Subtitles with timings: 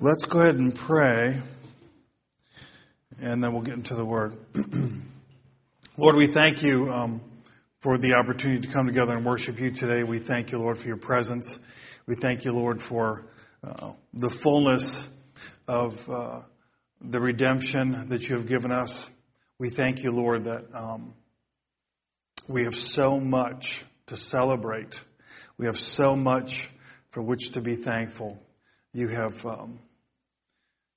[0.00, 1.40] Let's go ahead and pray,
[3.20, 4.32] and then we'll get into the Word.
[5.96, 7.20] Lord, we thank you um,
[7.80, 10.04] for the opportunity to come together and worship you today.
[10.04, 11.58] We thank you, Lord, for your presence.
[12.06, 13.26] We thank you, Lord, for
[13.64, 15.12] uh, the fullness
[15.66, 16.42] of uh,
[17.00, 19.10] the redemption that you have given us.
[19.58, 21.12] We thank you, Lord, that um,
[22.48, 25.02] we have so much to celebrate.
[25.56, 26.70] We have so much
[27.10, 28.40] for which to be thankful.
[28.92, 29.80] You have um,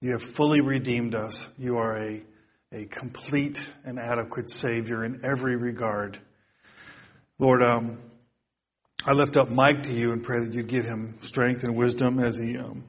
[0.01, 1.53] you have fully redeemed us.
[1.59, 2.23] You are a,
[2.71, 6.17] a complete and adequate Savior in every regard.
[7.37, 7.99] Lord, um,
[9.05, 12.19] I lift up Mike to you and pray that you give him strength and wisdom
[12.19, 12.83] as he um,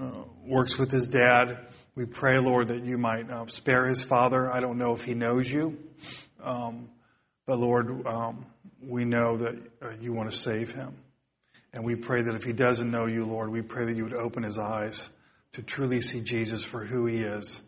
[0.00, 0.10] uh,
[0.46, 1.58] works with his dad.
[1.96, 4.50] We pray, Lord, that you might uh, spare his father.
[4.50, 5.76] I don't know if he knows you,
[6.40, 6.88] um,
[7.46, 8.46] but Lord, um,
[8.80, 10.94] we know that uh, you want to save him.
[11.72, 14.14] And we pray that if he doesn't know you, Lord, we pray that you would
[14.14, 15.10] open his eyes
[15.54, 17.62] to truly see Jesus for who he is,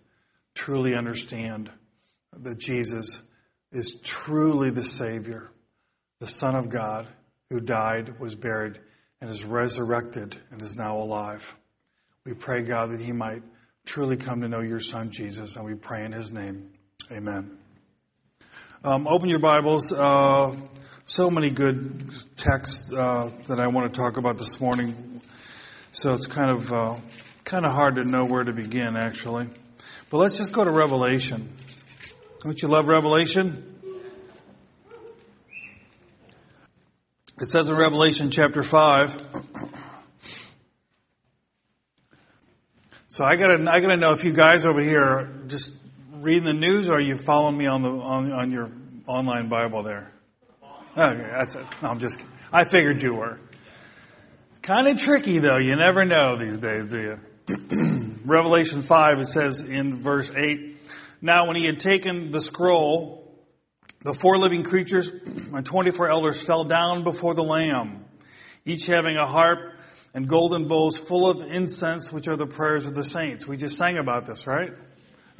[0.54, 1.70] truly understand
[2.37, 3.23] that Jesus
[3.73, 5.51] is truly the Savior,
[6.20, 7.06] the Son of God
[7.51, 8.78] who died, was buried,
[9.20, 11.56] and is resurrected and is now alive.
[12.24, 13.43] We pray, God, that he might
[13.84, 16.73] truly come to know your Son, Jesus, and we pray in his name.
[17.12, 17.56] Amen.
[18.82, 19.93] Um, open your Bibles.
[19.93, 20.54] Uh,
[21.04, 25.21] so many good texts uh, that I want to talk about this morning.
[25.93, 26.95] So it's kind of uh,
[27.47, 29.49] kind of hard to know where to begin, actually.
[30.11, 31.49] But let's just go to Revelation.
[32.43, 33.73] Don't you love Revelation?
[37.41, 39.23] It says in Revelation chapter 5.
[43.07, 45.74] So I gotta, I gotta know if you guys over here are just
[46.15, 48.73] reading the news or are you following me on the, on, on your
[49.07, 50.11] online Bible there?
[50.97, 51.65] Okay, that's it.
[51.80, 53.39] No, I'm just, I figured you were.
[54.63, 55.59] Kind of tricky though.
[55.59, 57.21] You never know these days, do you?
[58.25, 60.77] Revelation 5, it says in verse 8,
[61.23, 63.33] Now when he had taken the scroll,
[64.03, 65.09] the four living creatures
[65.53, 68.05] and 24 elders fell down before the Lamb,
[68.65, 69.75] each having a harp
[70.12, 73.47] and golden bowls full of incense, which are the prayers of the saints.
[73.47, 74.73] We just sang about this, right?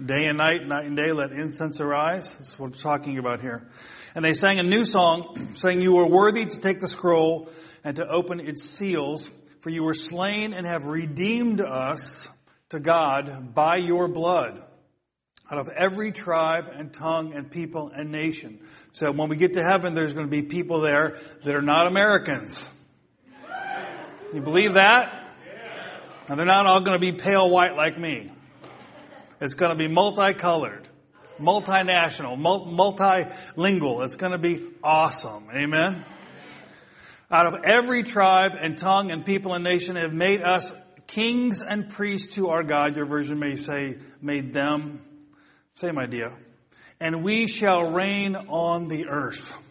[0.05, 2.37] Day and night, night and day, let incense arise.
[2.37, 3.67] That's what we're talking about here.
[4.15, 7.49] And they sang a new song, saying, You are worthy to take the scroll
[7.83, 9.31] and to open its seals
[9.61, 12.29] for you were slain and have redeemed us
[12.71, 14.63] to God by your blood
[15.51, 18.59] out of every tribe and tongue and people and nation.
[18.93, 21.87] So when we get to heaven, there's going to be people there that are not
[21.87, 22.69] Americans.
[24.35, 25.23] You believe that?
[26.29, 28.33] And they're not all going to be pale white like me.
[29.41, 30.89] It's going to be multicolored,
[31.39, 34.05] multinational, multilingual.
[34.05, 35.45] It's going to be awesome.
[35.55, 36.05] Amen?
[37.31, 40.73] Out of every tribe and tongue and people and nation have made us
[41.07, 42.97] kings and priests to our God.
[42.97, 45.01] Your version may say, made them.
[45.75, 46.33] Same idea.
[47.01, 49.63] And we shall reign on the earth.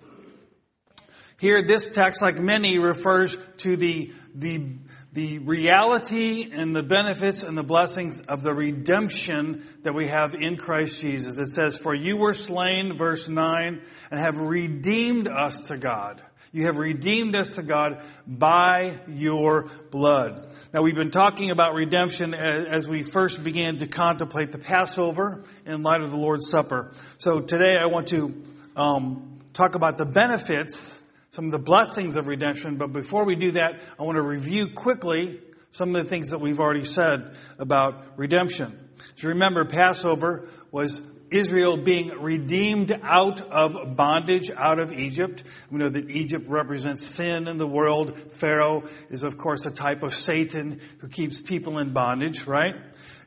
[1.37, 4.67] Here, this text, like many, refers to the, the,
[5.11, 10.55] the reality and the benefits and the blessings of the redemption that we have in
[10.55, 11.37] Christ Jesus.
[11.37, 16.21] It says, For you were slain, verse 9, and have redeemed us to God.
[16.55, 20.47] You have redeemed us to God by your blood.
[20.73, 25.83] Now we've been talking about redemption as we first began to contemplate the Passover in
[25.83, 26.93] light of the Lord's Supper.
[27.17, 28.41] So today I want to
[28.77, 32.77] um, talk about the benefits, some of the blessings of redemption.
[32.77, 35.41] But before we do that, I want to review quickly
[35.73, 38.79] some of the things that we've already said about redemption.
[39.17, 41.01] So remember, Passover was
[41.35, 45.43] Israel being redeemed out of bondage, out of Egypt.
[45.69, 48.17] We know that Egypt represents sin in the world.
[48.31, 52.75] Pharaoh is, of course, a type of Satan who keeps people in bondage, right?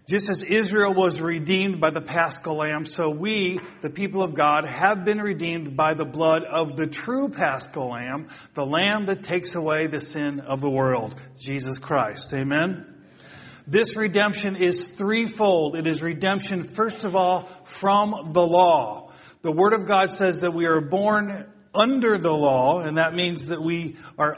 [0.09, 4.65] Just as Israel was redeemed by the paschal lamb, so we, the people of God,
[4.65, 9.55] have been redeemed by the blood of the true paschal lamb, the lamb that takes
[9.55, 12.33] away the sin of the world, Jesus Christ.
[12.33, 12.87] Amen?
[13.67, 15.77] This redemption is threefold.
[15.77, 19.13] It is redemption, first of all, from the law.
[19.43, 23.49] The Word of God says that we are born under the law, and that means
[23.49, 24.37] that we are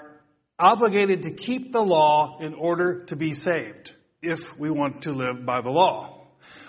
[0.59, 5.47] obligated to keep the law in order to be saved, if we want to live
[5.47, 6.17] by the law.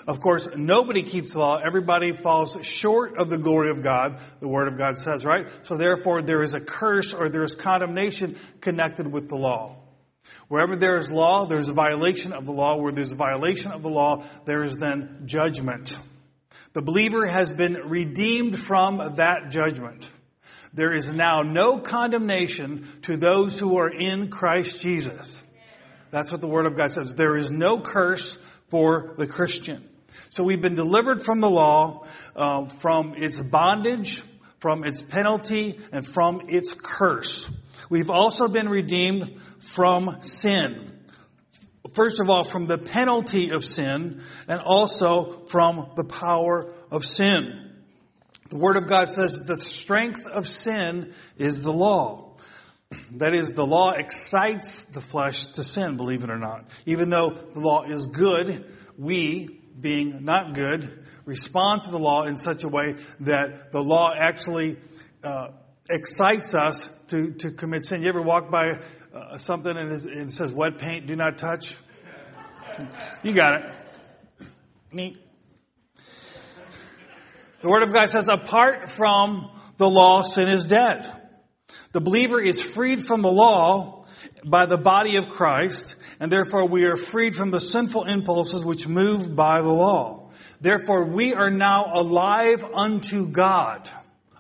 [0.08, 1.58] Of course, nobody keeps the law.
[1.58, 5.48] Everybody falls short of the glory of God, the Word of God says, right?
[5.64, 9.76] So therefore, there is a curse or there is condemnation connected with the law.
[10.48, 12.78] Wherever there is law, there's a violation of the law.
[12.78, 15.98] Where there's a violation of the law, there is then judgment.
[16.74, 20.10] The believer has been redeemed from that judgment.
[20.74, 25.44] There is now no condemnation to those who are in Christ Jesus.
[26.12, 27.16] That's what the Word of God says.
[27.16, 28.38] There is no curse
[28.70, 29.84] for the Christian.
[30.30, 32.06] So we've been delivered from the law,
[32.38, 34.22] uh, from its bondage,
[34.60, 37.52] from its penalty, and from its curse.
[37.90, 40.91] We've also been redeemed from sin.
[41.94, 47.72] First of all, from the penalty of sin, and also from the power of sin.
[48.50, 52.38] The Word of God says the strength of sin is the law.
[53.14, 56.66] That is, the law excites the flesh to sin, believe it or not.
[56.86, 58.66] Even though the law is good,
[58.98, 64.14] we, being not good, respond to the law in such a way that the law
[64.14, 64.78] actually
[65.24, 65.52] uh,
[65.90, 68.02] excites us to, to commit sin.
[68.04, 68.80] You ever walk by
[69.14, 71.78] uh, something and it says wet paint, do not touch?
[73.24, 73.72] You got it.
[74.92, 75.18] Neat.
[77.62, 81.12] The Word of God says, apart from the law, sin is dead.
[81.92, 84.06] The believer is freed from the law
[84.44, 88.88] by the body of Christ, and therefore we are freed from the sinful impulses which
[88.88, 90.30] move by the law.
[90.62, 93.90] Therefore we are now alive unto God.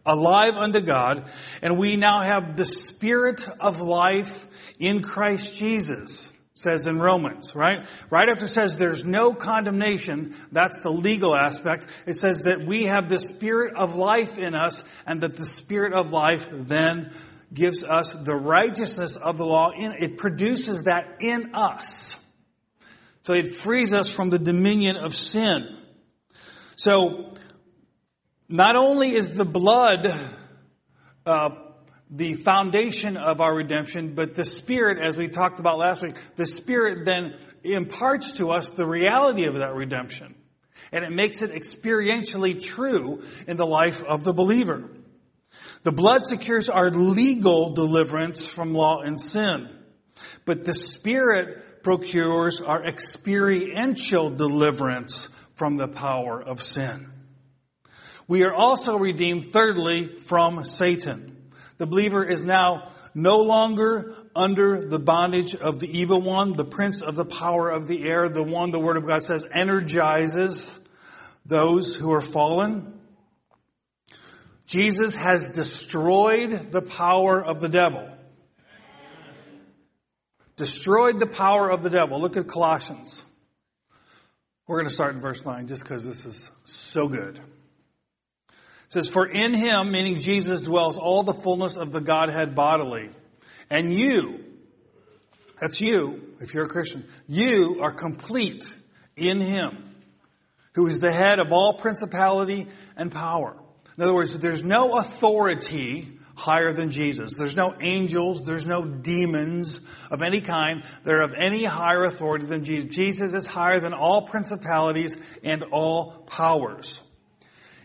[0.03, 1.29] Alive unto God,
[1.61, 4.47] and we now have the Spirit of life
[4.81, 7.85] in Christ Jesus says in Romans, right?
[8.09, 11.87] Right after it says there's no condemnation, that's the legal aspect.
[12.05, 15.93] It says that we have the spirit of life in us and that the spirit
[15.93, 17.11] of life then
[17.53, 22.17] gives us the righteousness of the law in, it produces that in us.
[23.23, 25.77] So it frees us from the dominion of sin.
[26.75, 27.33] So,
[28.49, 30.13] not only is the blood
[31.25, 31.49] uh,
[32.11, 36.45] the foundation of our redemption, but the Spirit, as we talked about last week, the
[36.45, 40.35] Spirit then imparts to us the reality of that redemption.
[40.91, 44.89] And it makes it experientially true in the life of the believer.
[45.83, 49.69] The blood secures our legal deliverance from law and sin.
[50.45, 57.09] But the Spirit procures our experiential deliverance from the power of sin.
[58.27, 61.30] We are also redeemed, thirdly, from Satan.
[61.81, 67.01] The believer is now no longer under the bondage of the evil one, the prince
[67.01, 70.79] of the power of the air, the one the word of God says energizes
[71.43, 72.99] those who are fallen.
[74.67, 78.07] Jesus has destroyed the power of the devil.
[80.55, 82.21] Destroyed the power of the devil.
[82.21, 83.25] Look at Colossians.
[84.67, 87.39] We're going to start in verse 9 just because this is so good.
[88.91, 93.09] It says, For in him, meaning Jesus, dwells all the fullness of the Godhead bodily.
[93.69, 94.43] And you,
[95.61, 98.67] that's you, if you're a Christian, you are complete
[99.15, 99.95] in him,
[100.73, 102.67] who is the head of all principality
[102.97, 103.55] and power.
[103.95, 107.37] In other words, there's no authority higher than Jesus.
[107.37, 109.79] There's no angels, there's no demons
[110.09, 112.93] of any kind that are of any higher authority than Jesus.
[112.93, 115.15] Jesus is higher than all principalities
[115.45, 116.99] and all powers.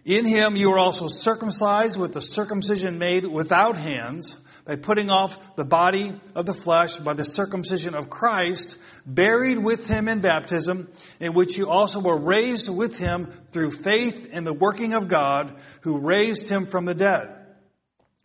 [0.07, 5.57] In him you were also circumcised with the circumcision made without hands, by putting off
[5.57, 10.89] the body of the flesh by the circumcision of Christ, buried with him in baptism,
[11.19, 15.57] in which you also were raised with him through faith in the working of God,
[15.81, 17.29] who raised him from the dead.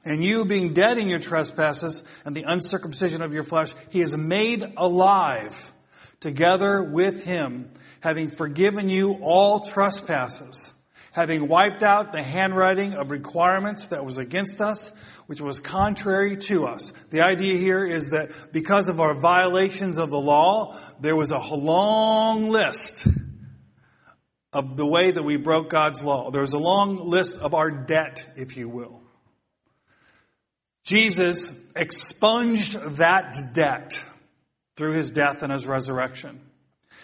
[0.06, 4.16] And you being dead in your trespasses and the uncircumcision of your flesh, he is
[4.16, 5.72] made alive
[6.20, 10.74] together with him, having forgiven you all trespasses
[11.12, 14.96] having wiped out the handwriting of requirements that was against us,
[15.28, 16.92] which was contrary to us.
[17.12, 21.40] The idea here is that because of our violations of the law, there was a
[21.40, 23.08] long list
[24.54, 26.32] of the way that we broke God's law.
[26.32, 29.02] There was a long list of our debt, if you will.
[30.84, 34.04] Jesus expunged that debt
[34.76, 36.42] through his death and his resurrection.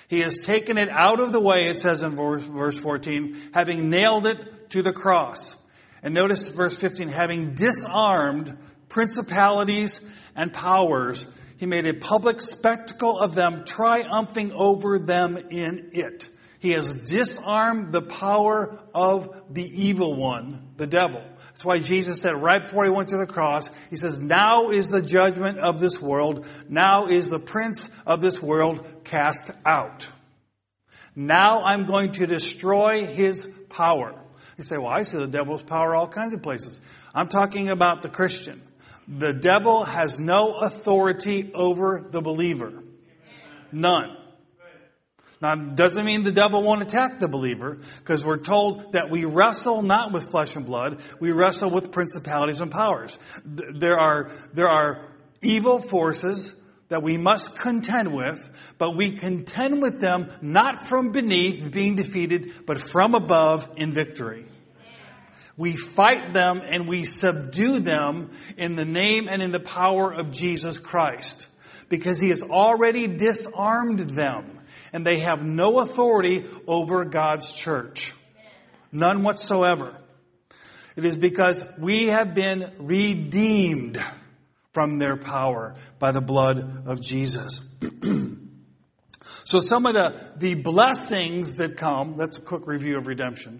[0.07, 4.25] He has taken it out of the way, it says in verse 14, having nailed
[4.25, 5.55] it to the cross.
[6.01, 13.35] And notice verse 15, having disarmed principalities and powers, he made a public spectacle of
[13.35, 16.29] them, triumphing over them in it.
[16.59, 21.21] He has disarmed the power of the evil one, the devil.
[21.49, 24.89] That's why Jesus said right before he went to the cross, he says, now is
[24.89, 26.45] the judgment of this world.
[26.69, 30.07] Now is the prince of this world cast out.
[31.15, 34.13] Now I'm going to destroy his power.
[34.57, 36.79] You say, well, I see the devil's power all kinds of places.
[37.13, 38.61] I'm talking about the Christian.
[39.07, 42.73] The devil has no authority over the believer.
[43.71, 44.15] None.
[45.39, 49.83] Now, doesn't mean the devil won't attack the believer, because we're told that we wrestle
[49.83, 53.19] not with flesh and blood, we wrestle with principalities and powers.
[53.45, 55.05] There are, there are
[55.43, 61.71] evil forces that we must contend with, but we contend with them not from beneath
[61.71, 64.45] being defeated, but from above in victory.
[65.57, 70.31] We fight them and we subdue them in the name and in the power of
[70.31, 71.47] Jesus Christ
[71.89, 74.59] because he has already disarmed them
[74.93, 78.13] and they have no authority over God's church.
[78.91, 79.95] None whatsoever.
[80.95, 84.01] It is because we have been redeemed
[84.77, 87.67] from their power by the blood of Jesus.
[89.43, 93.59] so some of the, the blessings that come, that's a quick review of redemption.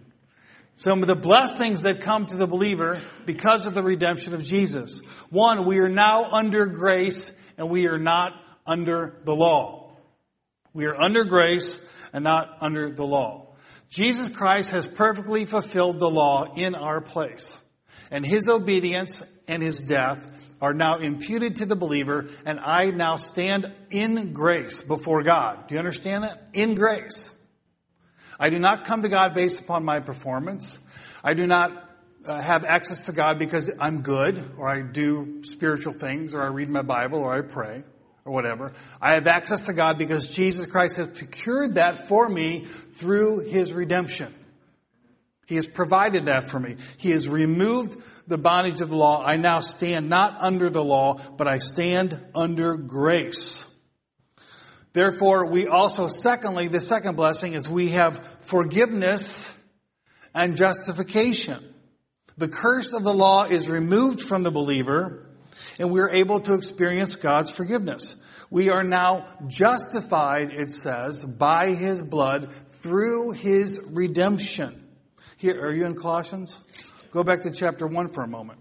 [0.76, 5.00] Some of the blessings that come to the believer because of the redemption of Jesus.
[5.32, 8.34] One, we are now under grace and we are not
[8.68, 9.98] under the law.
[10.76, 13.56] We are under grace and not under the law.
[13.90, 17.60] Jesus Christ has perfectly fulfilled the law in our place.
[18.12, 23.18] And his obedience and his death are now imputed to the believer, and I now
[23.18, 25.68] stand in grace before God.
[25.68, 26.50] Do you understand that?
[26.54, 27.34] In grace.
[28.40, 30.80] I do not come to God based upon my performance.
[31.24, 31.88] I do not
[32.26, 36.48] uh, have access to God because I'm good, or I do spiritual things, or I
[36.48, 37.84] read my Bible, or I pray,
[38.26, 38.74] or whatever.
[39.02, 43.74] I have access to God because Jesus Christ has procured that for me through His
[43.74, 44.34] redemption.
[45.48, 46.76] He has provided that for me.
[46.98, 49.24] He has removed the bondage of the law.
[49.26, 53.74] I now stand not under the law, but I stand under grace.
[54.92, 59.58] Therefore, we also, secondly, the second blessing is we have forgiveness
[60.36, 61.64] and justification.
[62.38, 65.30] The curse of the law is removed from the believer,
[65.80, 68.22] and we are able to experience God's forgiveness.
[68.50, 74.87] We are now justified, it says, by his blood through his redemption.
[75.38, 76.60] Here, are you in Colossians?
[77.12, 78.60] Go back to chapter 1 for a moment.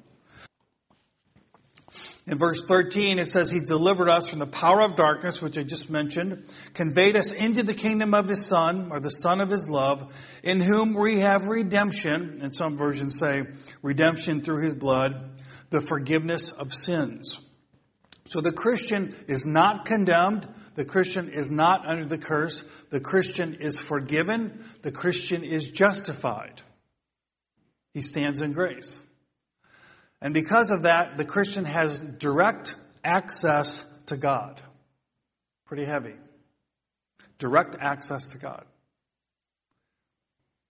[2.27, 5.63] In verse 13, it says, He delivered us from the power of darkness, which I
[5.63, 9.71] just mentioned, conveyed us into the kingdom of His Son, or the Son of His
[9.71, 13.47] love, in whom we have redemption, and some versions say
[13.81, 15.31] redemption through His blood,
[15.71, 17.41] the forgiveness of sins.
[18.27, 20.47] So the Christian is not condemned.
[20.75, 22.65] The Christian is not under the curse.
[22.91, 24.63] The Christian is forgiven.
[24.83, 26.61] The Christian is justified.
[27.97, 29.03] He stands in grace.
[30.21, 34.61] And because of that, the Christian has direct access to God.
[35.65, 36.13] Pretty heavy.
[37.39, 38.67] Direct access to God.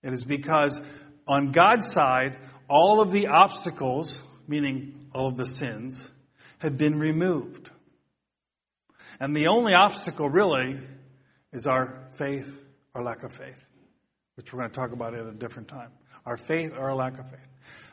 [0.05, 0.81] It is because
[1.27, 2.37] on God's side,
[2.69, 6.09] all of the obstacles, meaning all of the sins,
[6.59, 7.73] have been removed.
[9.19, 10.79] And the only obstacle really
[11.53, 12.65] is our faith
[12.95, 13.69] or lack of faith,
[14.37, 15.91] which we're going to talk about at a different time
[16.27, 17.49] our faith or our lack of faith.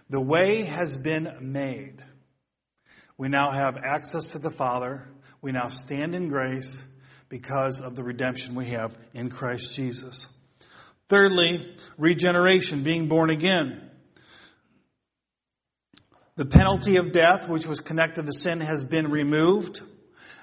[0.09, 2.03] The way has been made.
[3.17, 5.07] We now have access to the Father.
[5.41, 6.85] We now stand in grace
[7.29, 10.27] because of the redemption we have in Christ Jesus.
[11.09, 13.89] Thirdly, regeneration, being born again.
[16.35, 19.81] The penalty of death, which was connected to sin, has been removed.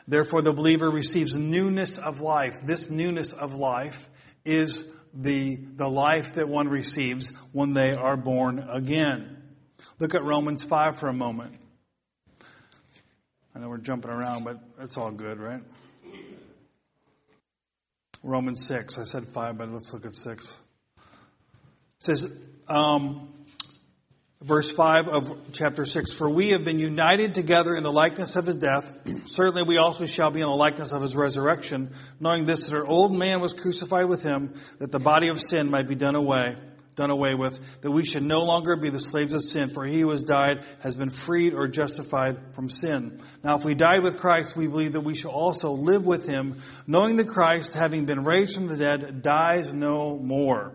[0.07, 2.61] Therefore, the believer receives newness of life.
[2.63, 4.09] This newness of life
[4.45, 9.37] is the, the life that one receives when they are born again.
[9.99, 11.55] Look at Romans 5 for a moment.
[13.55, 15.63] I know we're jumping around, but it's all good, right?
[18.23, 18.99] Romans 6.
[18.99, 20.59] I said 5, but let's look at 6.
[20.97, 21.03] It
[21.99, 22.39] says,
[22.69, 23.33] um,
[24.43, 28.47] verse 5 of chapter 6 For we have been united together in the likeness of
[28.47, 29.01] his death.
[29.27, 32.87] Certainly we also shall be in the likeness of his resurrection, knowing this that our
[32.87, 36.57] old man was crucified with him, that the body of sin might be done away.
[36.97, 40.01] Done away with, that we should no longer be the slaves of sin, for he
[40.01, 43.21] who has died has been freed or justified from sin.
[43.45, 46.59] Now, if we died with Christ, we believe that we shall also live with him,
[46.87, 50.73] knowing that Christ, having been raised from the dead, dies no more.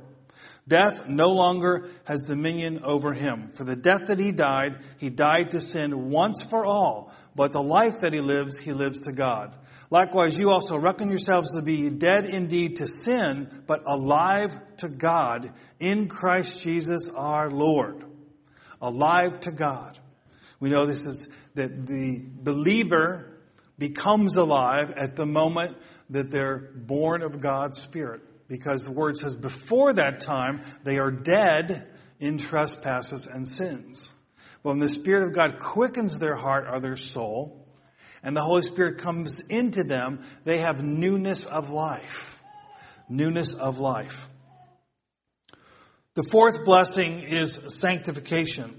[0.67, 3.49] Death no longer has dominion over him.
[3.49, 7.61] For the death that he died, he died to sin once for all, but the
[7.61, 9.53] life that he lives, he lives to God.
[9.91, 15.53] Likewise, you also reckon yourselves to be dead indeed to sin, but alive to God
[15.79, 18.03] in Christ Jesus our Lord.
[18.81, 19.99] Alive to God.
[20.59, 23.37] We know this is that the believer
[23.77, 25.77] becomes alive at the moment
[26.09, 31.11] that they're born of God's Spirit because the word says before that time they are
[31.11, 31.87] dead
[32.19, 34.11] in trespasses and sins.
[34.63, 37.65] But when the Spirit of God quickens their heart or their soul,
[38.23, 42.43] and the Holy Spirit comes into them, they have newness of life.
[43.07, 44.27] Newness of life.
[46.15, 48.73] The fourth blessing is sanctification.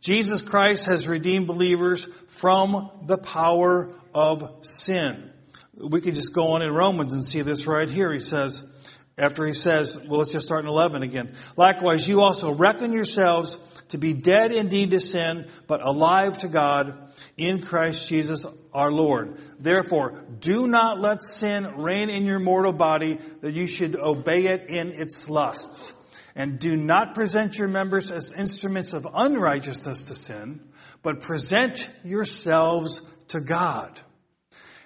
[0.00, 5.32] Jesus Christ has redeemed believers from the power of sin.
[5.76, 8.12] we could just go on in Romans and see this right here.
[8.12, 8.70] He says,
[9.16, 11.34] after he says, well, let's just start in 11 again.
[11.56, 13.56] Likewise, you also reckon yourselves
[13.90, 19.38] to be dead indeed to sin, but alive to God in Christ Jesus our Lord.
[19.60, 24.68] Therefore, do not let sin reign in your mortal body that you should obey it
[24.68, 25.94] in its lusts.
[26.34, 30.60] And do not present your members as instruments of unrighteousness to sin,
[31.02, 34.00] but present yourselves to God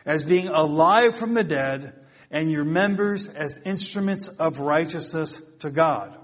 [0.05, 1.95] as being alive from the dead
[2.31, 6.15] and your members as instruments of righteousness to God.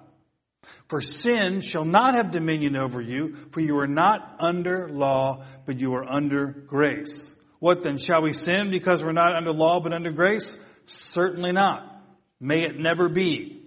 [0.88, 5.78] For sin shall not have dominion over you, for you are not under law, but
[5.78, 7.38] you are under grace.
[7.58, 7.98] What then?
[7.98, 10.62] Shall we sin because we're not under law but under grace?
[10.86, 11.90] Certainly not.
[12.38, 13.62] May it never be.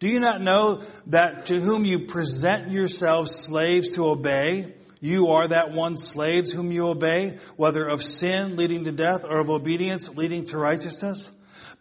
[0.00, 5.46] Do you not know that to whom you present yourselves slaves to obey, you are
[5.46, 10.16] that one slaves whom you obey, whether of sin leading to death or of obedience
[10.16, 11.30] leading to righteousness?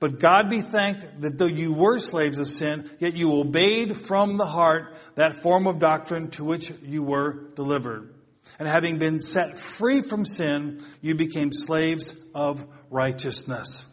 [0.02, 4.38] But God be thanked that though you were slaves of sin, yet you obeyed from
[4.38, 8.12] the heart that form of doctrine to which you were delivered.
[8.58, 13.86] And having been set free from sin, you became slaves of righteousness.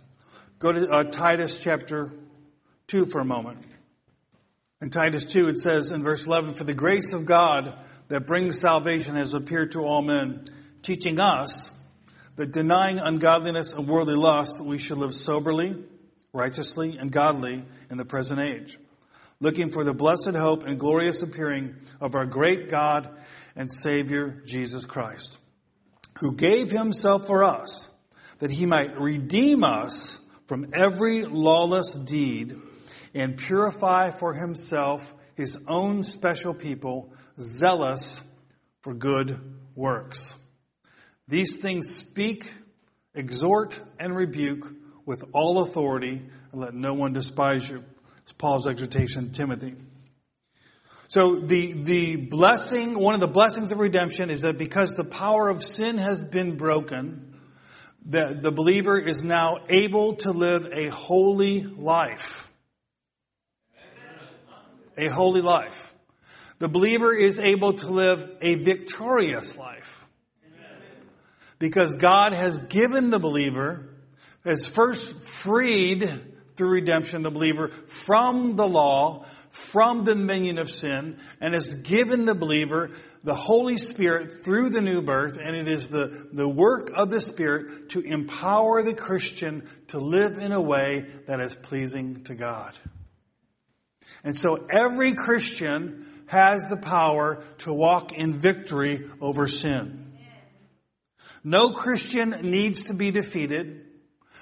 [0.59, 2.11] Go to uh, Titus chapter
[2.87, 3.59] 2 for a moment.
[4.81, 7.75] In Titus 2, it says in verse 11, For the grace of God
[8.09, 10.47] that brings salvation has appeared to all men,
[10.81, 11.79] teaching us
[12.37, 15.77] that denying ungodliness and worldly lusts, we should live soberly,
[16.33, 18.79] righteously, and godly in the present age,
[19.41, 23.09] looking for the blessed hope and glorious appearing of our great God
[23.57, 25.39] and Savior Jesus Christ,
[26.19, 27.89] who gave himself for us
[28.39, 32.57] that he might redeem us from every lawless deed
[33.15, 38.29] and purify for himself his own special people, zealous
[38.81, 39.41] for good
[39.75, 40.35] works.
[41.27, 42.53] These things speak,
[43.15, 44.73] exhort, and rebuke
[45.09, 46.21] with all authority,
[46.53, 47.83] and let no one despise you.
[48.19, 49.75] It's Paul's exhortation to Timothy.
[51.09, 55.49] So the, the blessing, one of the blessings of redemption is that because the power
[55.49, 57.41] of sin has been broken,
[58.05, 62.53] the, the believer is now able to live a holy life.
[64.99, 65.95] A holy life.
[66.59, 70.05] The believer is able to live a victorious life.
[71.59, 73.89] Because God has given the believer,
[74.49, 76.11] has first freed
[76.57, 82.25] through redemption the believer from the law, from the dominion of sin and has given
[82.25, 82.91] the believer
[83.25, 85.39] the Holy Spirit through the new birth.
[85.41, 90.39] And it is the, the work of the Spirit to empower the Christian to live
[90.39, 92.77] in a way that is pleasing to God.
[94.25, 100.13] And so every Christian has the power to walk in victory over sin.
[101.45, 103.88] No Christian needs to be defeated.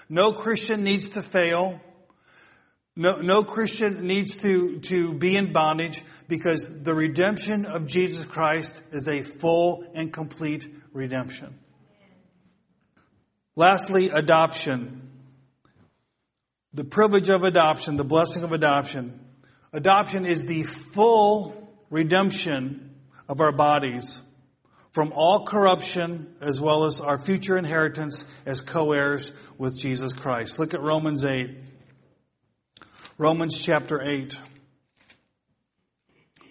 [0.08, 1.80] No Christian needs to fail.
[2.94, 8.94] No, no Christian needs to, to be in bondage because the redemption of Jesus Christ
[8.94, 11.58] is a full and complete redemption.
[13.54, 15.10] Lastly, adoption.
[16.72, 19.20] The privilege of adoption, the blessing of adoption.
[19.72, 22.94] Adoption is the full redemption
[23.28, 24.25] of our bodies
[24.96, 30.58] from all corruption as well as our future inheritance as co-heirs with Jesus Christ.
[30.58, 31.50] Look at Romans 8.
[33.18, 34.40] Romans chapter 8.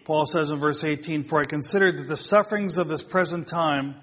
[0.03, 3.95] Paul says in verse 18, For I consider that the sufferings of this present time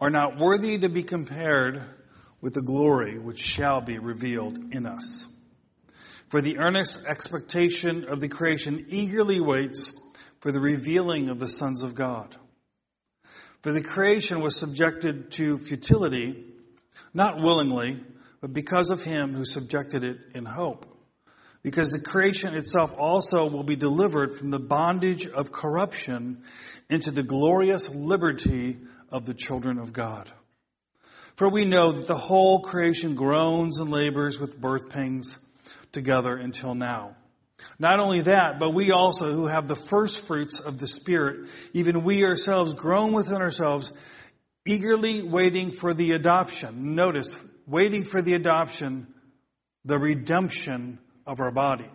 [0.00, 1.80] are not worthy to be compared
[2.40, 5.28] with the glory which shall be revealed in us.
[6.28, 9.96] For the earnest expectation of the creation eagerly waits
[10.40, 12.34] for the revealing of the sons of God.
[13.62, 16.44] For the creation was subjected to futility,
[17.12, 18.00] not willingly,
[18.40, 20.86] but because of him who subjected it in hope
[21.62, 26.42] because the creation itself also will be delivered from the bondage of corruption
[26.88, 28.78] into the glorious liberty
[29.10, 30.30] of the children of God.
[31.36, 35.38] For we know that the whole creation groans and labors with birth pangs
[35.92, 37.16] together until now.
[37.78, 42.04] Not only that, but we also who have the first fruits of the Spirit, even
[42.04, 43.92] we ourselves groan within ourselves,
[44.66, 46.94] eagerly waiting for the adoption.
[46.94, 49.06] Notice, waiting for the adoption,
[49.84, 51.88] the redemption of our body.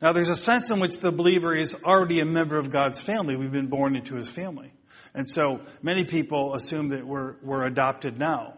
[0.00, 3.36] Now, there's a sense in which the believer is already a member of God's family.
[3.36, 4.72] We've been born into his family.
[5.14, 8.54] And so many people assume that we're, we're adopted now.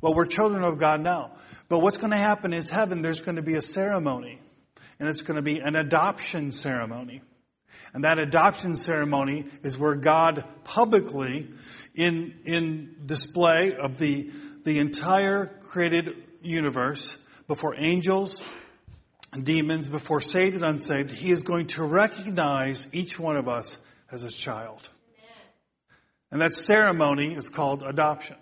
[0.00, 1.32] Well, we're children of God now.
[1.68, 4.40] But what's going to happen is heaven, there's going to be a ceremony.
[5.00, 7.22] And it's going to be an adoption ceremony.
[7.92, 11.48] And that adoption ceremony is where God publicly,
[11.94, 14.30] in, in display of the,
[14.62, 18.44] the entire created universe, before angels,
[19.42, 24.22] demons, before saved and unsaved, he is going to recognize each one of us as
[24.22, 24.88] his child.
[26.30, 28.36] And that ceremony is called adoption.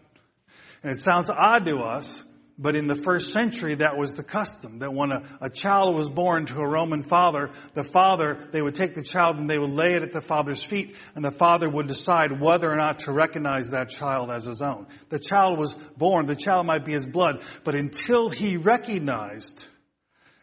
[0.83, 2.23] And it sounds odd to us,
[2.59, 4.81] but in the first century, that was the custom.
[4.81, 8.75] That when a, a, child was born to a Roman father, the father, they would
[8.75, 11.69] take the child and they would lay it at the father's feet, and the father
[11.69, 14.89] would decide whether or not to recognize that child as his own.
[15.09, 19.67] The child was born, the child might be his blood, but until he recognized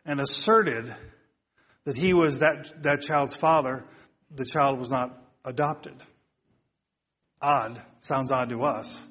[0.06, 0.96] and asserted
[1.84, 3.84] that he was that, that child's father,
[4.34, 5.96] the child was not adopted.
[7.42, 7.82] Odd.
[8.02, 9.04] Sounds odd to us.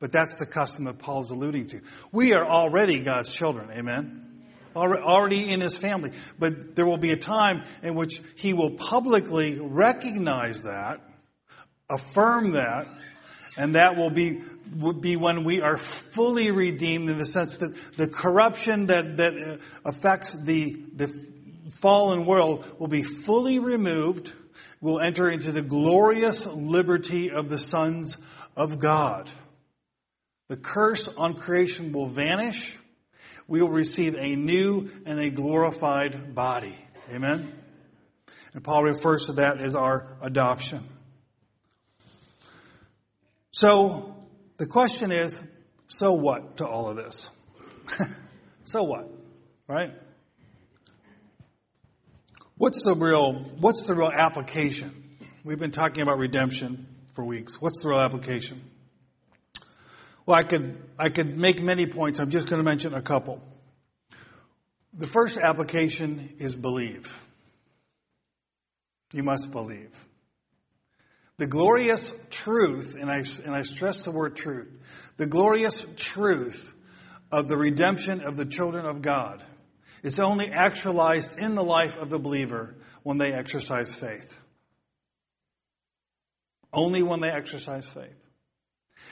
[0.00, 1.80] But that's the custom that Paul is alluding to.
[2.12, 3.68] We are already God's children.
[3.72, 4.24] Amen.
[4.76, 6.12] Already in his family.
[6.38, 11.00] But there will be a time in which he will publicly recognize that,
[11.90, 12.86] affirm that,
[13.56, 14.40] and that will be,
[14.78, 19.36] will be when we are fully redeemed in the sense that the corruption that, that
[19.36, 21.08] uh, affects the, the
[21.72, 24.32] fallen world will be fully removed.
[24.80, 28.16] We'll enter into the glorious liberty of the sons
[28.56, 29.28] of God.
[30.48, 32.76] The curse on creation will vanish.
[33.46, 36.74] We will receive a new and a glorified body.
[37.12, 37.52] Amen?
[38.54, 40.82] And Paul refers to that as our adoption.
[43.50, 44.14] So,
[44.56, 45.46] the question is,
[45.88, 47.30] so what to all of this?
[48.64, 49.10] so what?
[49.66, 49.92] Right?
[52.56, 55.16] What's the real, what's the real application?
[55.44, 57.60] We've been talking about redemption for weeks.
[57.60, 58.60] What's the real application?
[60.28, 62.20] Well, I could, I could make many points.
[62.20, 63.42] I'm just going to mention a couple.
[64.92, 67.18] The first application is believe.
[69.14, 69.88] You must believe.
[71.38, 74.68] The glorious truth, and I, and I stress the word truth,
[75.16, 76.74] the glorious truth
[77.32, 79.42] of the redemption of the children of God
[80.02, 84.38] is only actualized in the life of the believer when they exercise faith.
[86.70, 88.27] Only when they exercise faith.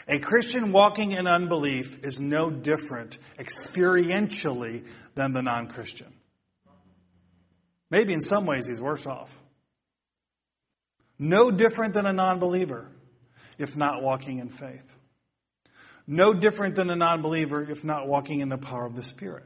[0.08, 6.12] A Christian walking in unbelief is no different experientially than the non Christian.
[7.90, 9.36] Maybe in some ways he's worse off.
[11.18, 12.86] No different than a non believer
[13.58, 14.94] if not walking in faith.
[16.06, 19.44] No different than a non believer if not walking in the power of the Spirit.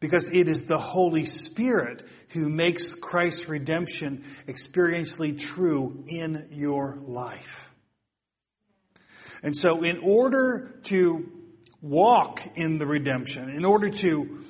[0.00, 7.67] Because it is the Holy Spirit who makes Christ's redemption experientially true in your life.
[9.42, 11.30] And so in order to
[11.80, 14.40] walk in the redemption, in order to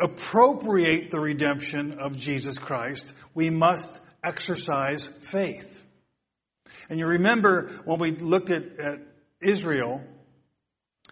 [0.00, 5.84] appropriate the redemption of Jesus Christ, we must exercise faith.
[6.88, 9.00] And you remember when we looked at, at
[9.40, 10.02] Israel,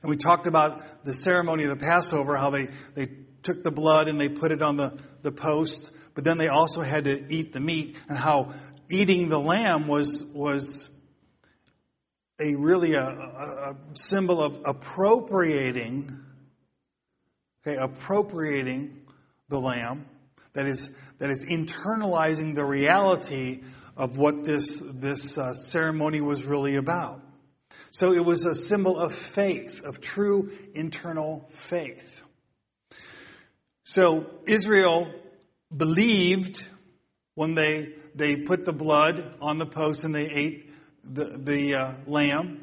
[0.03, 3.09] and we talked about the ceremony of the Passover, how they, they
[3.43, 6.81] took the blood and they put it on the, the post, but then they also
[6.83, 8.53] had to eat the meat, and how
[8.89, 10.89] eating the lamb was, was
[12.40, 16.20] a really a, a, symbol of appropriating,
[17.66, 19.07] okay, appropriating
[19.49, 20.07] the lamb.
[20.53, 23.62] That is that is internalizing the reality
[23.96, 27.20] of what this this uh, ceremony was really about.
[27.90, 32.22] So it was a symbol of faith, of true internal faith.
[33.85, 35.11] So Israel
[35.75, 36.66] believed
[37.35, 40.65] when they they put the blood on the post and they ate
[41.12, 42.62] the, the uh, lamb.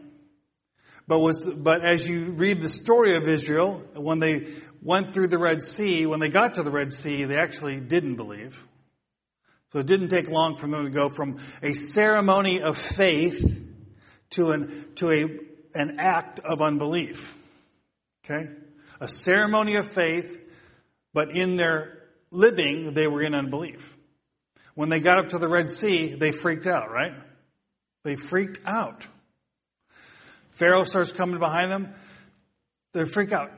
[1.07, 4.47] But was, but as you read the story of Israel, when they
[4.81, 8.15] went through the Red Sea, when they got to the Red Sea, they actually didn't
[8.15, 8.65] believe.
[9.71, 13.69] So it didn't take long for them to go from a ceremony of faith
[14.31, 15.23] to an, to a,
[15.73, 17.35] an act of unbelief.
[18.23, 18.49] Okay?
[18.99, 20.39] A ceremony of faith,
[21.13, 23.97] but in their living, they were in unbelief.
[24.75, 27.13] When they got up to the Red Sea, they freaked out, right?
[28.03, 29.07] They freaked out.
[30.51, 31.93] Pharaoh starts coming behind them.
[32.93, 33.51] They freak out.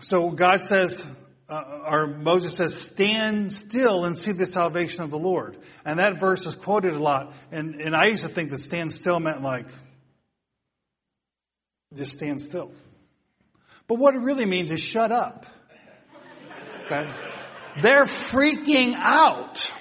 [0.00, 1.14] So God says,
[1.48, 5.56] uh, or Moses says, stand still and see the salvation of the Lord.
[5.84, 7.32] And that verse is quoted a lot.
[7.52, 9.68] And, and I used to think that stand still meant like,
[11.94, 12.72] just stand still.
[13.86, 15.46] But what it really means is shut up.
[16.86, 17.10] Okay?
[17.82, 19.72] They're freaking out.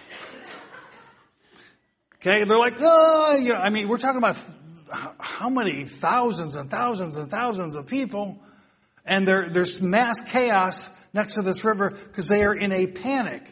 [2.25, 4.41] Okay, they're like, oh, you know, I mean, we're talking about
[5.19, 8.41] how many thousands and thousands and thousands of people,
[9.05, 13.43] and there's mass chaos next to this river because they are in a panic.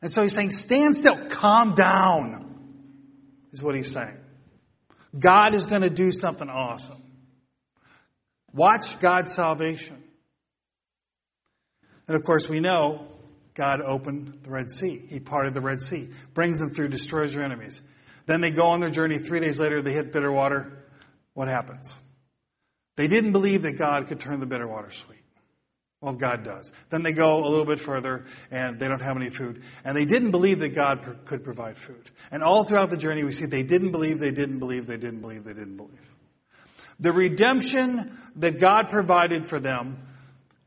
[0.00, 2.54] And so he's saying, stand still, calm down,
[3.52, 4.16] is what he's saying.
[5.18, 7.02] God is going to do something awesome.
[8.52, 10.00] Watch God's salvation.
[12.06, 13.08] And of course, we know
[13.54, 15.02] God opened the Red Sea.
[15.08, 17.82] He parted the Red Sea, brings them through, destroys their enemies.
[18.30, 19.18] Then they go on their journey.
[19.18, 20.84] Three days later, they hit bitter water.
[21.34, 21.96] What happens?
[22.96, 25.18] They didn't believe that God could turn the bitter water sweet.
[26.00, 26.70] Well, God does.
[26.90, 29.64] Then they go a little bit further and they don't have any food.
[29.84, 32.08] And they didn't believe that God pr- could provide food.
[32.30, 35.22] And all throughout the journey, we see they didn't believe, they didn't believe, they didn't
[35.22, 36.08] believe, they didn't believe.
[37.00, 40.06] The redemption that God provided for them,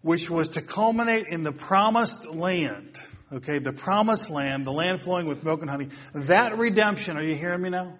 [0.01, 2.99] which was to culminate in the promised land,
[3.33, 7.35] okay, the promised land, the land flowing with milk and honey, that redemption, are you
[7.35, 7.97] hearing me now?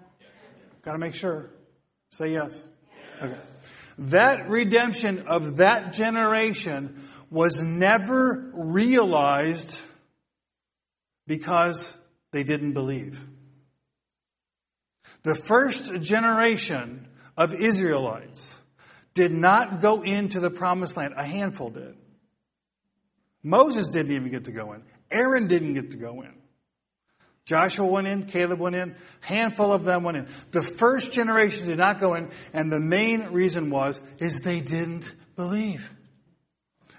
[0.82, 1.50] Gotta make sure.
[2.10, 2.64] Say yes.
[3.20, 3.36] Okay.
[3.98, 9.80] That redemption of that generation was never realized
[11.26, 11.96] because
[12.32, 13.26] they didn't believe.
[15.22, 18.58] The first generation of Israelites
[19.14, 21.14] did not go into the promised land.
[21.16, 21.96] A handful did.
[23.42, 24.82] Moses didn't even get to go in.
[25.14, 26.34] Aaron didn't get to go in.
[27.44, 30.26] Joshua went in, Caleb went in, handful of them went in.
[30.50, 35.14] The first generation did not go in, and the main reason was, is they didn't
[35.36, 35.94] believe.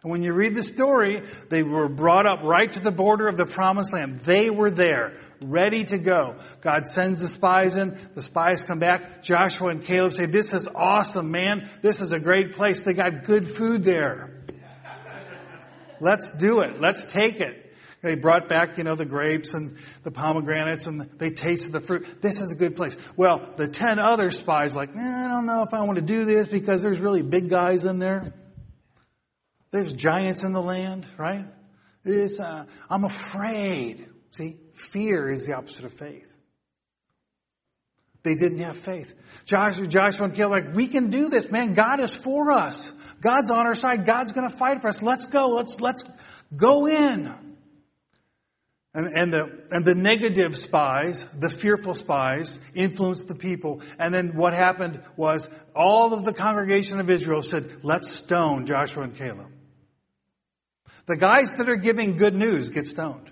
[0.03, 3.37] And when you read the story, they were brought up right to the border of
[3.37, 4.19] the promised land.
[4.19, 6.35] They were there, ready to go.
[6.61, 7.97] God sends the spies in.
[8.13, 9.23] The spies come back.
[9.23, 11.67] Joshua and Caleb say, this is awesome, man.
[11.81, 12.83] This is a great place.
[12.83, 14.29] They got good food there.
[15.99, 16.79] Let's do it.
[16.79, 17.64] Let's take it.
[18.05, 22.21] They brought back, you know, the grapes and the pomegranates and they tasted the fruit.
[22.21, 22.95] This is a good place.
[23.17, 26.23] Well, the ten other spies like, eh, I don't know if I want to do
[26.23, 28.31] this because there's really big guys in there.
[29.71, 31.47] There's giants in the land, right?
[32.05, 34.07] Uh, I'm afraid.
[34.29, 36.37] See, fear is the opposite of faith.
[38.21, 39.15] They didn't have faith.
[39.45, 41.73] Joshua, Joshua and Caleb like, we can do this, man.
[41.73, 42.91] God is for us.
[43.19, 44.05] God's on our side.
[44.05, 45.01] God's going to fight for us.
[45.01, 45.49] Let's go.
[45.49, 46.07] Let's, let's
[46.55, 47.44] go in.
[48.95, 53.81] And, and, the, and the negative spies, the fearful spies, influenced the people.
[53.99, 59.03] And then what happened was all of the congregation of Israel said, let's stone Joshua
[59.03, 59.51] and Caleb.
[61.07, 63.29] The guys that are giving good news get stoned.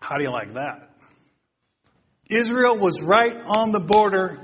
[0.00, 0.88] How do you like that?
[2.28, 4.38] Israel was right on the border.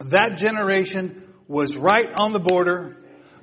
[0.00, 2.96] That generation was right on the border.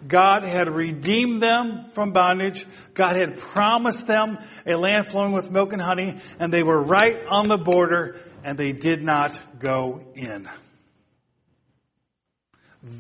[0.08, 2.66] God had redeemed them from bondage.
[2.94, 7.26] God had promised them a land flowing with milk and honey, and they were right
[7.28, 10.48] on the border, and they did not go in.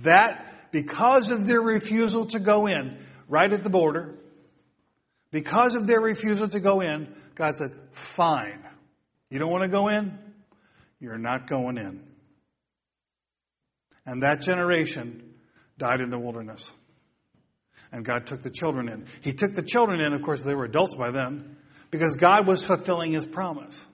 [0.03, 4.15] That, because of their refusal to go in, right at the border.
[5.31, 8.63] Because of their refusal to go in, God said, fine.
[9.29, 10.17] You don't want to go in?
[10.99, 12.01] You're not going in.
[14.05, 15.33] And that generation
[15.77, 16.71] died in the wilderness.
[17.95, 19.05] And God took the children in.
[19.21, 21.55] He took the children in, of course, they were adults by then,
[21.91, 23.85] because God was fulfilling His promise.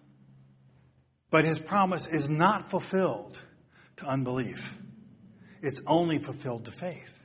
[1.29, 3.39] But His promise is not fulfilled
[3.97, 4.75] to unbelief.
[5.61, 7.23] It's only fulfilled to faith.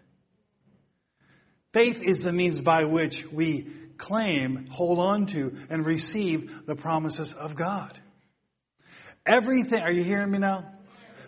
[1.73, 7.33] Faith is the means by which we claim, hold on to, and receive the promises
[7.33, 7.99] of God.
[9.25, 10.71] Everything, are you hearing me now?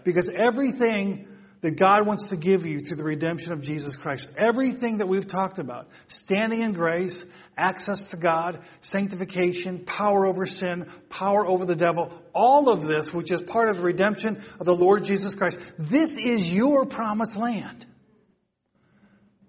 [0.05, 1.27] Because everything
[1.61, 5.27] that God wants to give you through the redemption of Jesus Christ, everything that we've
[5.27, 11.75] talked about, standing in grace, access to God, sanctification, power over sin, power over the
[11.75, 15.61] devil, all of this, which is part of the redemption of the Lord Jesus Christ,
[15.79, 17.85] this is your promised land.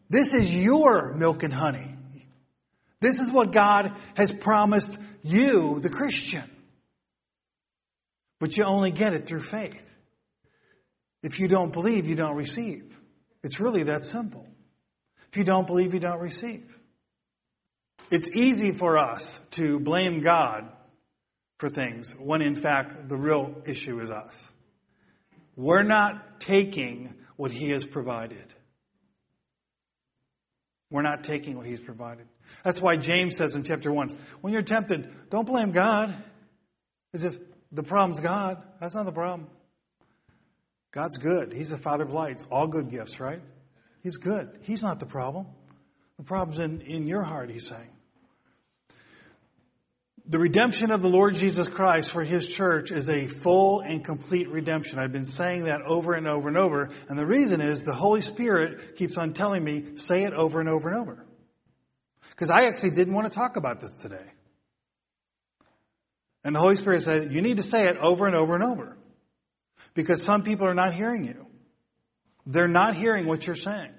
[0.09, 1.95] This is your milk and honey.
[2.99, 6.43] This is what God has promised you, the Christian.
[8.39, 9.85] But you only get it through faith.
[11.21, 12.99] If you don't believe, you don't receive.
[13.43, 14.47] It's really that simple.
[15.31, 16.75] If you don't believe, you don't receive.
[18.11, 20.67] It's easy for us to blame God
[21.57, 24.49] for things when in fact the real issue is us.
[25.55, 28.53] We're not taking what He has provided.
[30.89, 32.27] We're not taking what He's provided.
[32.63, 34.09] That's why James says in chapter 1
[34.41, 36.15] when you're tempted, don't blame God
[37.13, 37.37] as if
[37.71, 38.63] the problem's God.
[38.79, 39.47] That's not the problem.
[40.91, 41.53] God's good.
[41.53, 43.41] He's the Father of lights, all good gifts, right?
[44.01, 44.49] He's good.
[44.61, 45.47] He's not the problem.
[46.17, 47.89] The problem's in, in your heart, he's saying.
[50.29, 54.47] The redemption of the Lord Jesus Christ for His church is a full and complete
[54.49, 54.99] redemption.
[54.99, 56.91] I've been saying that over and over and over.
[57.07, 60.69] And the reason is the Holy Spirit keeps on telling me, say it over and
[60.69, 61.25] over and over.
[62.29, 64.25] Because I actually didn't want to talk about this today.
[66.43, 68.98] And the Holy Spirit said, you need to say it over and over and over.
[69.93, 71.47] Because some people are not hearing you.
[72.45, 73.91] They're not hearing what you're saying.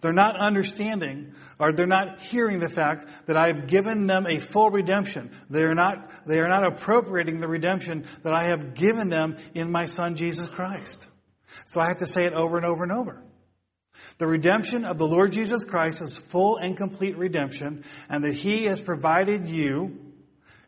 [0.00, 4.70] They're not understanding or they're not hearing the fact that I've given them a full
[4.70, 5.30] redemption.
[5.50, 9.72] They are not, they are not appropriating the redemption that I have given them in
[9.72, 11.06] my son Jesus Christ.
[11.64, 13.22] So I have to say it over and over and over.
[14.18, 18.64] The redemption of the Lord Jesus Christ is full and complete redemption and that He
[18.64, 19.98] has provided you,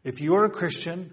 [0.03, 1.13] if you are a Christian,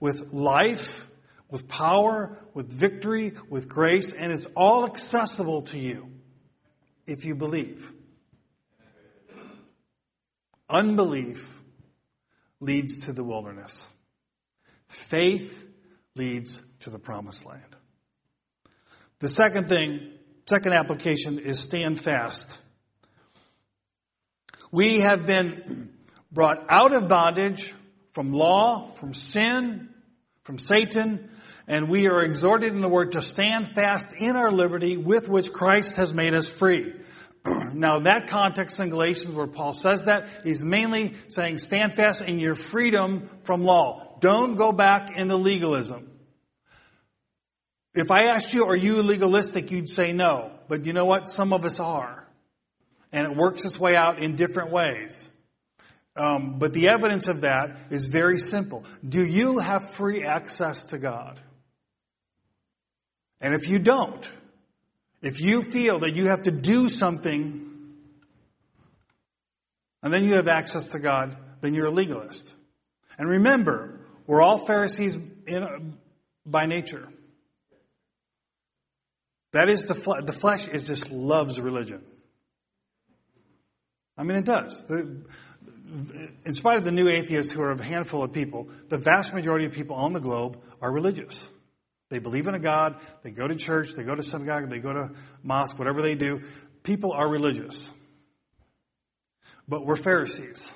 [0.00, 1.07] with life,
[1.50, 6.10] with power, with victory, with grace, and it's all accessible to you
[7.06, 7.92] if you believe.
[10.68, 11.62] Unbelief
[12.60, 13.88] leads to the wilderness.
[14.88, 15.66] Faith
[16.14, 17.62] leads to the promised land.
[19.20, 20.10] The second thing,
[20.46, 22.60] second application is stand fast.
[24.70, 25.94] We have been
[26.30, 27.74] brought out of bondage
[28.12, 29.88] from law, from sin,
[30.42, 31.30] from Satan,
[31.68, 35.52] and we are exhorted in the word to stand fast in our liberty with which
[35.52, 36.94] Christ has made us free.
[37.74, 42.38] now, that context in Galatians where Paul says that, he's mainly saying stand fast in
[42.38, 44.16] your freedom from law.
[44.20, 46.10] Don't go back into legalism.
[47.94, 49.70] If I asked you, are you legalistic?
[49.70, 50.50] You'd say no.
[50.68, 51.28] But you know what?
[51.28, 52.26] Some of us are.
[53.12, 55.34] And it works its way out in different ways.
[56.16, 58.84] Um, but the evidence of that is very simple.
[59.06, 61.38] Do you have free access to God?
[63.40, 64.30] And if you don't,
[65.22, 67.64] if you feel that you have to do something
[70.02, 72.54] and then you have access to God, then you're a legalist.
[73.18, 75.98] And remember, we're all Pharisees in,
[76.46, 77.08] by nature.
[79.52, 80.24] That is the flesh.
[80.24, 82.04] The flesh is just loves religion.
[84.16, 84.86] I mean, it does.
[84.86, 85.24] The,
[86.44, 89.64] in spite of the new atheists who are a handful of people, the vast majority
[89.64, 91.48] of people on the globe are religious.
[92.10, 94.92] They believe in a God, they go to church, they go to synagogue, they go
[94.92, 95.10] to
[95.42, 96.42] mosque, whatever they do.
[96.82, 97.90] People are religious.
[99.68, 100.72] But we're Pharisees.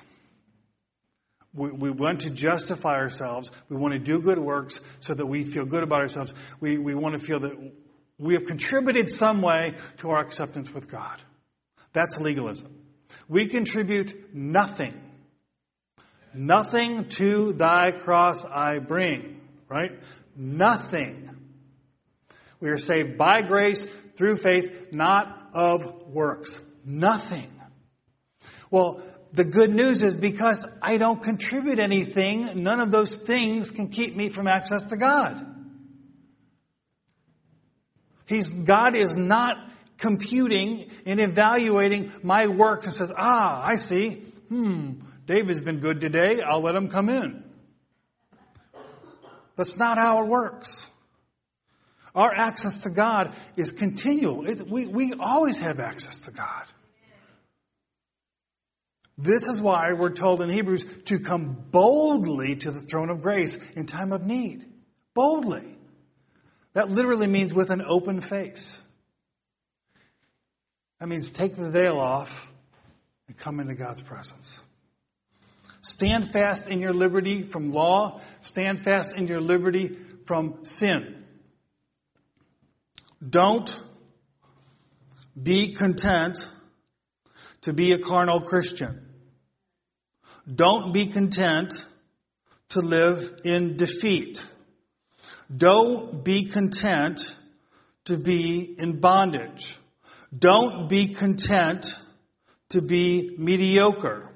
[1.55, 3.51] We, we, want to justify ourselves.
[3.69, 6.33] We want to do good works so that we feel good about ourselves.
[6.59, 7.73] We, we want to feel that
[8.17, 11.21] we have contributed some way to our acceptance with God.
[11.93, 12.75] That's legalism.
[13.27, 14.99] We contribute nothing.
[16.33, 19.91] Nothing to thy cross I bring, right?
[20.35, 21.29] Nothing.
[22.59, 26.65] We are saved by grace through faith, not of works.
[26.85, 27.49] Nothing.
[28.71, 29.01] Well,
[29.33, 34.15] the good news is because I don't contribute anything, none of those things can keep
[34.15, 35.49] me from access to God.
[38.27, 39.57] He's, God is not
[39.97, 44.21] computing and evaluating my work and says, ah, I see.
[44.49, 44.93] Hmm,
[45.25, 46.41] David's been good today.
[46.41, 47.43] I'll let him come in.
[49.55, 50.87] That's not how it works.
[52.15, 54.45] Our access to God is continual.
[54.45, 56.65] It's, we, we always have access to God.
[59.17, 63.71] This is why we're told in Hebrews to come boldly to the throne of grace
[63.73, 64.65] in time of need.
[65.13, 65.77] Boldly.
[66.73, 68.81] That literally means with an open face.
[70.99, 72.51] That means take the veil off
[73.27, 74.62] and come into God's presence.
[75.83, 78.21] Stand fast in your liberty from law.
[78.41, 79.89] Stand fast in your liberty
[80.25, 81.25] from sin.
[83.27, 83.81] Don't
[85.41, 86.49] be content
[87.63, 89.05] to be a carnal Christian.
[90.53, 91.85] Don't be content
[92.69, 94.45] to live in defeat.
[95.55, 97.35] Don't be content
[98.05, 99.77] to be in bondage.
[100.37, 101.99] Don't be content
[102.69, 104.32] to be mediocre.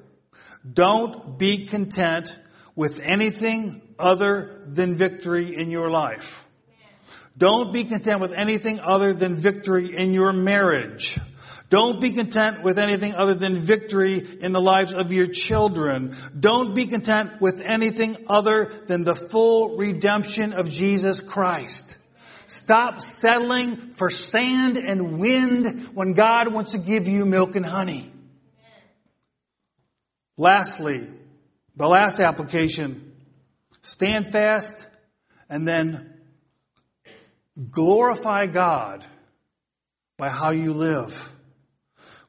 [0.72, 2.38] Don't be content
[2.76, 6.46] with anything other than victory in your life.
[7.38, 11.20] Don't be content with anything other than victory in your marriage.
[11.70, 16.16] Don't be content with anything other than victory in the lives of your children.
[16.40, 21.98] Don't be content with anything other than the full redemption of Jesus Christ.
[22.48, 28.14] Stop settling for sand and wind when God wants to give you milk and honey.
[30.38, 31.04] Lastly,
[31.76, 33.14] the last application,
[33.82, 34.88] stand fast
[35.50, 36.14] and then
[37.72, 39.04] glorify God
[40.18, 41.32] by how you live.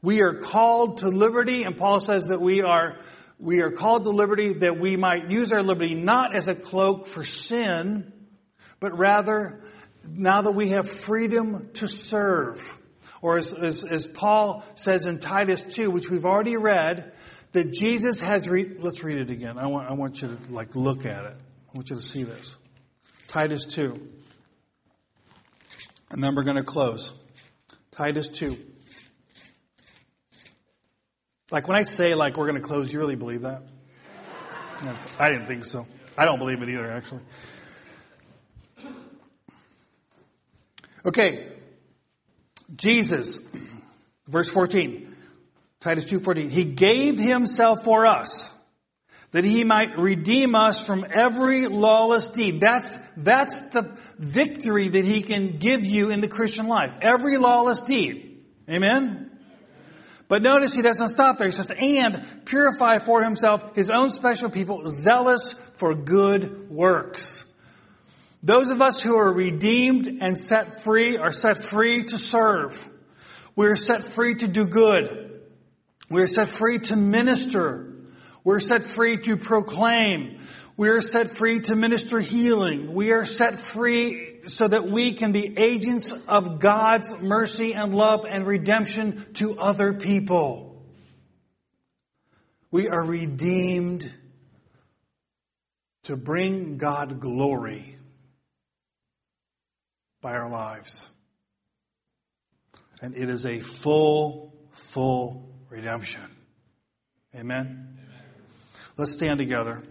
[0.00, 2.98] We are called to liberty, and Paul says that we are,
[3.38, 7.06] we are called to liberty that we might use our liberty not as a cloak
[7.06, 8.12] for sin,
[8.80, 9.60] but rather
[10.08, 12.77] now that we have freedom to serve.
[13.20, 17.12] Or as, as, as Paul says in Titus 2, which we've already read,
[17.52, 19.58] that Jesus has, re- let's read it again.
[19.58, 21.34] I want, I want you to like look at it.
[21.34, 22.56] I want you to see this.
[23.26, 24.08] Titus 2.
[26.10, 27.12] And then we're going to close.
[27.92, 28.56] Titus 2.
[31.50, 33.62] Like when I say like we're going to close, you really believe that?
[35.18, 35.86] I didn't think so.
[36.16, 37.22] I don't believe it either, actually.
[41.04, 41.46] Okay.
[42.74, 43.40] Jesus,
[44.26, 45.14] verse 14,
[45.80, 48.54] Titus 2.14, He gave Himself for us
[49.30, 52.60] that He might redeem us from every lawless deed.
[52.60, 56.94] That's, that's the victory that He can give you in the Christian life.
[57.00, 58.44] Every lawless deed.
[58.68, 59.28] Amen?
[60.28, 61.46] But notice he doesn't stop there.
[61.46, 67.47] He says, and purify for himself his own special people, zealous for good works.
[68.42, 72.88] Those of us who are redeemed and set free are set free to serve.
[73.56, 75.40] We're set free to do good.
[76.08, 77.92] We're set free to minister.
[78.44, 80.38] We're set free to proclaim.
[80.76, 82.94] We are set free to minister healing.
[82.94, 88.24] We are set free so that we can be agents of God's mercy and love
[88.24, 90.86] and redemption to other people.
[92.70, 94.10] We are redeemed
[96.04, 97.97] to bring God glory
[100.20, 101.08] by our lives.
[103.00, 106.22] And it is a full, full redemption.
[107.34, 107.66] Amen?
[107.66, 107.98] Amen.
[108.96, 109.82] Let's stand together.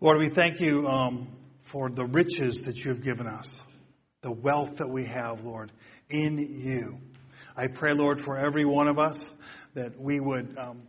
[0.00, 1.28] Lord, we thank you um,
[1.60, 3.62] for the riches that you have given us,
[4.22, 5.70] the wealth that we have, Lord,
[6.08, 6.98] in you.
[7.56, 9.34] I pray, Lord, for every one of us
[9.74, 10.82] that we would um,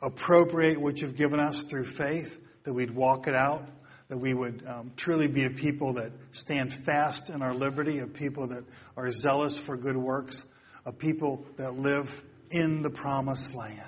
[0.00, 3.68] appropriate what you've given us through faith, that we'd walk it out,
[4.14, 8.06] that we would um, truly be a people that stand fast in our liberty, a
[8.06, 8.62] people that
[8.96, 10.46] are zealous for good works,
[10.86, 13.80] a people that live in the promised land.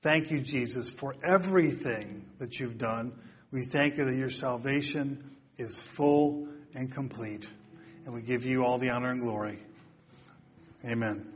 [0.00, 3.12] Thank you, Jesus, for everything that you've done.
[3.52, 7.48] We thank you that your salvation is full and complete.
[8.04, 9.60] And we give you all the honor and glory.
[10.84, 11.31] Amen.